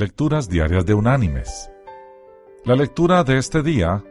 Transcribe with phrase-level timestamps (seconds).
[0.00, 1.70] Lecturas Diarias de Unánimes.
[2.64, 4.02] La lectura de este día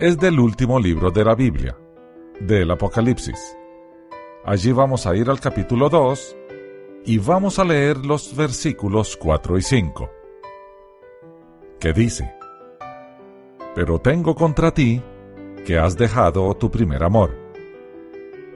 [0.00, 1.78] es del último libro de la Biblia,
[2.40, 3.56] del Apocalipsis.
[4.44, 6.36] Allí vamos a ir al capítulo 2
[7.04, 10.10] y vamos a leer los versículos 4 y 5,
[11.78, 12.34] que dice,
[13.76, 15.00] Pero tengo contra ti
[15.64, 17.38] que has dejado tu primer amor.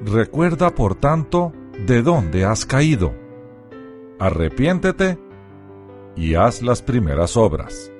[0.01, 1.53] Recuerda, por tanto,
[1.87, 3.15] de dónde has caído.
[4.19, 5.28] Arrepiéntete
[6.19, 7.93] y haz las primeras obras.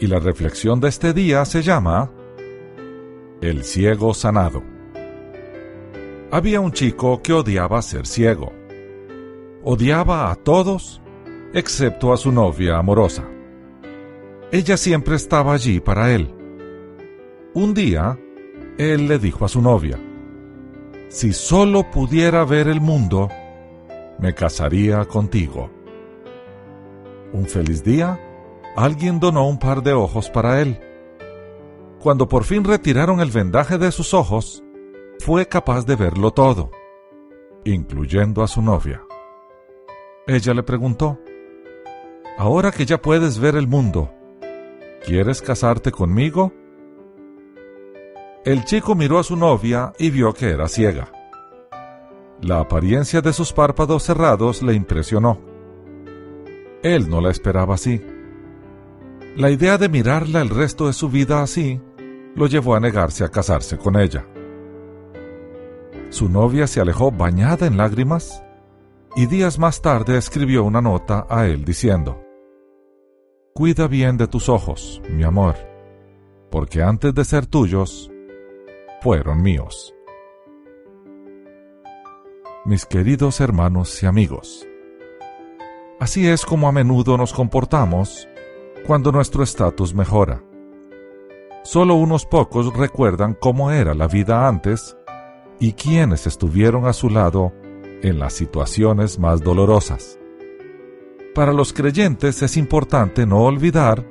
[0.00, 2.10] Y la reflexión de este día se llama
[3.42, 4.62] El ciego sanado.
[6.30, 8.52] Había un chico que odiaba ser ciego.
[9.64, 11.02] Odiaba a todos
[11.52, 13.24] excepto a su novia amorosa.
[14.50, 16.34] Ella siempre estaba allí para él.
[17.52, 18.18] Un día,
[18.78, 19.98] él le dijo a su novia,
[21.08, 23.28] Si solo pudiera ver el mundo,
[24.18, 25.70] me casaría contigo.
[27.32, 28.20] Un feliz día,
[28.76, 30.80] alguien donó un par de ojos para él.
[32.00, 34.62] Cuando por fin retiraron el vendaje de sus ojos,
[35.18, 36.70] fue capaz de verlo todo,
[37.64, 39.02] incluyendo a su novia.
[40.26, 41.18] Ella le preguntó,
[42.38, 44.10] Ahora que ya puedes ver el mundo,
[45.06, 46.52] ¿quieres casarte conmigo?
[48.44, 51.15] El chico miró a su novia y vio que era ciega.
[52.42, 55.40] La apariencia de sus párpados cerrados le impresionó.
[56.82, 58.04] Él no la esperaba así.
[59.36, 61.80] La idea de mirarla el resto de su vida así
[62.34, 64.26] lo llevó a negarse a casarse con ella.
[66.10, 68.44] Su novia se alejó bañada en lágrimas
[69.16, 72.22] y días más tarde escribió una nota a él diciendo,
[73.54, 75.56] Cuida bien de tus ojos, mi amor,
[76.50, 78.10] porque antes de ser tuyos,
[79.00, 79.95] fueron míos
[82.66, 84.66] mis queridos hermanos y amigos.
[86.00, 88.28] Así es como a menudo nos comportamos
[88.84, 90.42] cuando nuestro estatus mejora.
[91.62, 94.96] Solo unos pocos recuerdan cómo era la vida antes
[95.60, 97.52] y quiénes estuvieron a su lado
[98.02, 100.18] en las situaciones más dolorosas.
[101.36, 104.04] Para los creyentes es importante no olvidar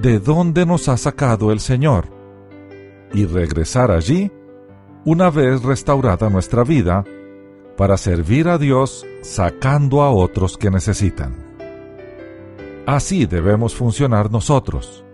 [0.00, 2.06] de dónde nos ha sacado el Señor
[3.12, 4.30] y regresar allí
[5.04, 7.04] una vez restaurada nuestra vida
[7.76, 11.34] para servir a Dios sacando a otros que necesitan.
[12.86, 15.04] Así debemos funcionar nosotros,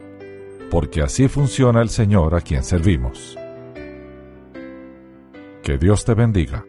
[0.70, 3.36] porque así funciona el Señor a quien servimos.
[5.62, 6.64] Que Dios te bendiga.